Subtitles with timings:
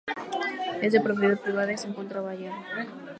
[0.81, 2.57] Es de propiedad privada y se encuentra vallado.